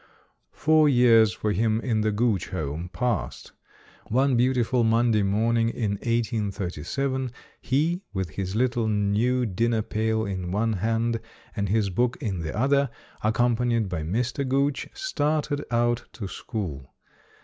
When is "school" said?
16.27-16.95